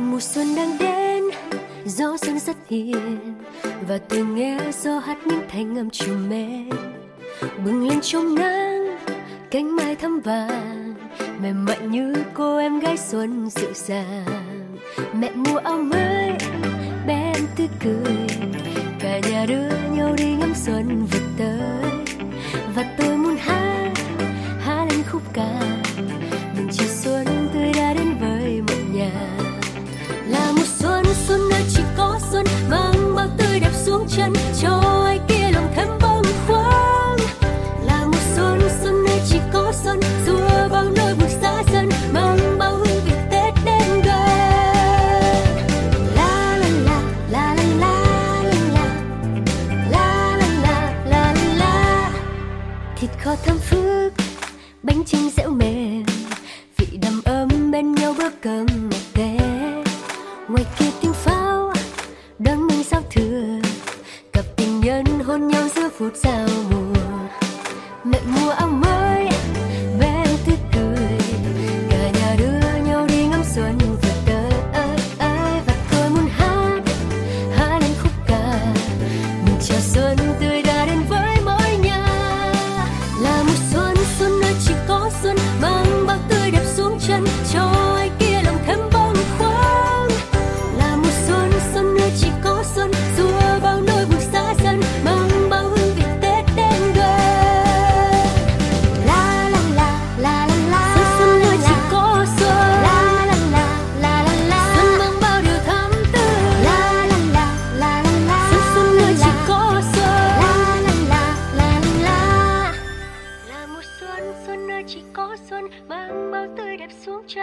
[0.00, 1.24] mùa xuân đang đến,
[1.84, 3.34] gió xuân rất hiền,
[3.88, 6.70] và tôi nghe gió hát những thanh âm chiều mến.
[7.64, 8.98] Bừng lên trong nắng,
[9.50, 10.94] cánh mai thắm vàng,
[11.42, 14.76] mềm mại như cô em gái xuân dịu dàng.
[15.14, 16.32] Mẹ mua áo mới
[17.06, 18.26] bé em tươi cười,
[19.00, 21.90] cả nhà đưa nhau đi ngắm xuân vượt tới.
[22.74, 23.92] Và tôi muốn hát
[24.60, 25.79] hát lên khúc ca.
[32.40, 37.20] xuân mang vâng, bao tươi đẹp xuống chân cho ai kia lòng thêm bâng khuâng
[37.84, 42.58] là một xuân xuân nơi chỉ có xuân xua bao nỗi buồn xa dần mang
[42.58, 44.14] bao hương vị tết đến gần.
[46.16, 48.02] La la la la la la
[48.72, 48.86] la
[49.90, 52.12] la la la la la la
[53.00, 54.12] thịt kho thơm phức,
[54.82, 56.04] bánh trưng dẻo mềm.
[56.76, 59.40] Vị đầm ấm bên nhau bữa cơm ngày tết
[60.48, 61.09] ngoài kia tiếng
[66.00, 67.28] phút giao mùa
[68.04, 68.99] mẹ mua áo mưa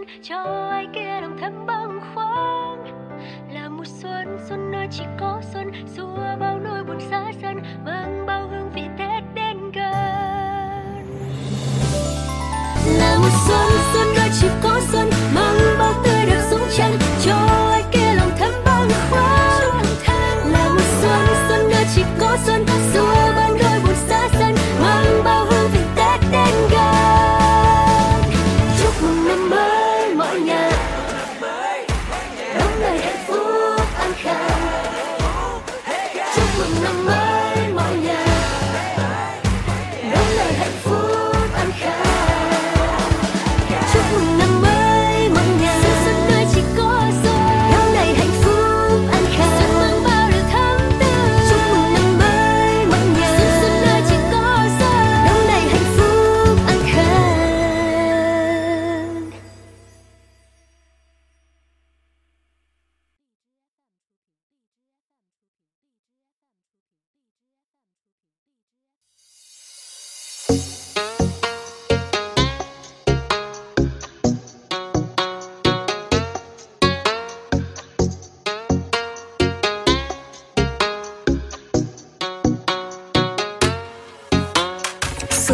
[0.00, 2.84] xuống cho ai kia lòng thầm băng khoáng
[3.54, 7.84] là mùa xuân xuân nơi chỉ có xuân, xua bao nỗi buồn xa dần mang
[7.84, 11.04] vâng, bao hương vị tết đến gần.
[12.98, 14.99] Là mùa xuân xuân nơi chỉ có xuân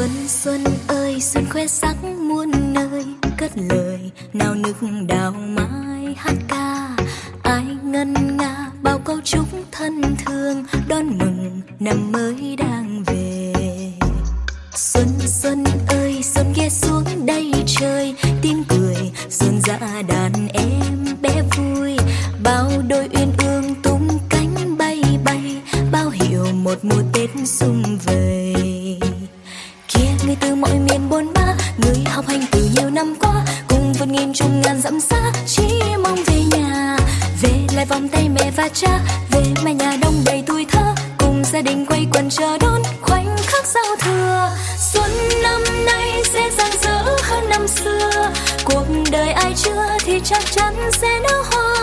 [0.07, 3.05] Xuân xuân ơi, xuân khoe sắc muôn nơi.
[3.39, 4.77] Cất lời, nào nức
[5.09, 6.97] đào mai hát ca.
[7.43, 10.65] Ai ngân nga, bao câu chúc thân thương.
[10.89, 13.53] Đón mừng năm mới đang về.
[14.77, 18.96] Xuân xuân ơi, xuân ghé xuống đây chơi tiếng cười
[37.77, 39.01] lại vòng tay mẹ và cha.
[39.31, 43.37] Về mái nhà đông đầy tuổi thơ, cùng gia đình quây quần chờ đón khoảnh
[43.47, 44.51] khắc giao thừa.
[44.79, 45.11] Xuân
[45.43, 48.31] năm nay sẽ rạng rỡ hơn năm xưa.
[48.65, 51.76] Cuộc đời ai chưa thì chắc chắn sẽ nở hoa.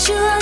[0.00, 0.39] 这。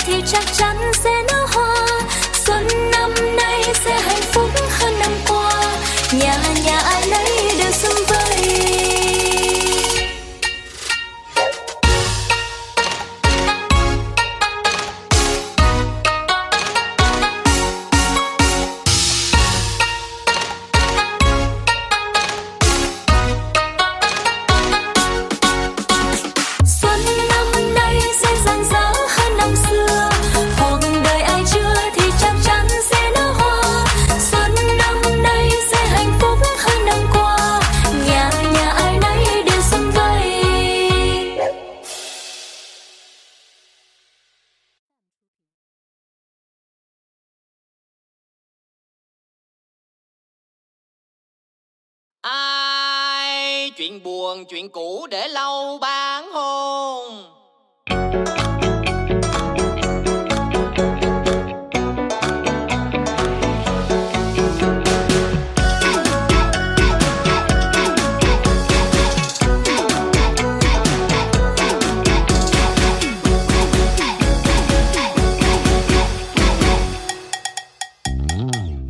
[53.79, 57.23] chuyện buồn, chuyện cũ để lâu bán hôn.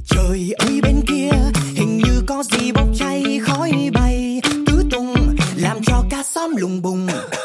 [0.10, 1.30] Trời ơi, bên kia
[1.76, 2.72] hình như có gì
[6.60, 7.39] 隆隆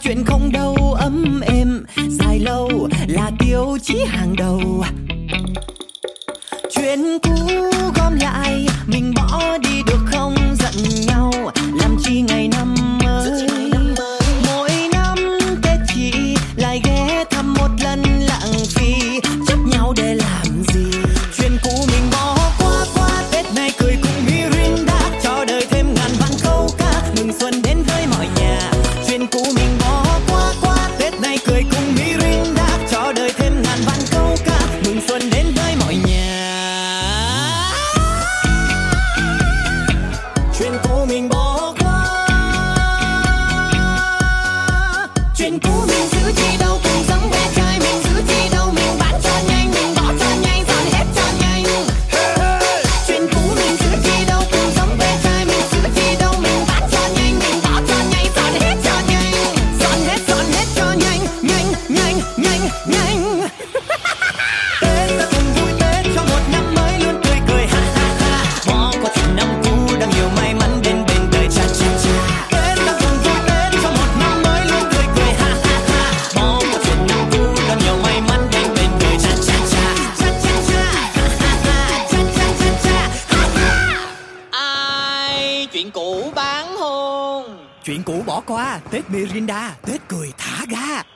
[0.00, 4.84] chuyện không đâu ấm êm dài lâu là tiêu chí hàng đầu.
[45.46, 45.75] can do
[88.90, 91.15] Tết Mirinda, Tết cười thả ga.